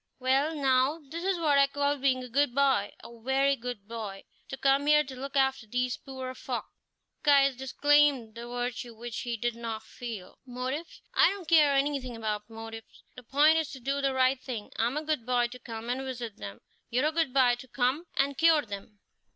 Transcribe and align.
"Well, 0.17 0.55
now, 0.55 0.99
this 1.11 1.23
is 1.23 1.37
what 1.37 1.59
I 1.59 1.67
call 1.67 1.95
being 1.99 2.23
a 2.23 2.27
good 2.27 2.55
boy 2.55 2.91
a 3.03 3.21
very 3.21 3.55
good 3.55 3.87
boy 3.87 4.23
to 4.49 4.57
come 4.57 4.87
here 4.87 5.03
to 5.03 5.15
look 5.15 5.35
after 5.35 5.67
these 5.67 5.95
poor 5.97 6.33
folk." 6.33 6.65
Caius 7.21 7.55
disclaimed 7.55 8.33
the 8.33 8.47
virtue 8.47 8.95
which 8.95 9.19
he 9.19 9.37
did 9.37 9.55
not 9.55 9.83
feel. 9.83 10.39
"Motives! 10.43 11.03
I 11.13 11.29
don't 11.29 11.47
care 11.47 11.75
anything 11.75 12.15
about 12.15 12.49
motives. 12.49 13.03
The 13.15 13.21
point 13.21 13.59
is 13.59 13.69
to 13.73 13.79
do 13.79 14.01
the 14.01 14.15
right 14.15 14.41
thing. 14.41 14.71
I'm 14.75 14.97
a 14.97 15.03
good 15.05 15.23
boy 15.23 15.49
to 15.49 15.59
come 15.59 15.87
and 15.87 16.01
visit 16.01 16.37
them; 16.37 16.61
you're 16.89 17.05
a 17.05 17.11
good 17.11 17.31
boy 17.31 17.55
to 17.59 17.67
come 17.67 18.07
and 18.17 18.35
cure 18.39 18.63
them. 18.63 19.01